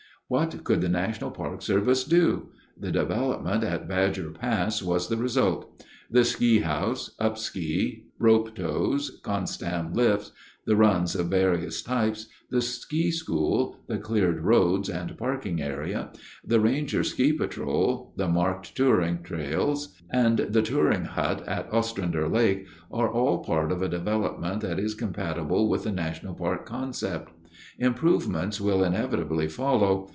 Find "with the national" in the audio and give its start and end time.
25.67-26.35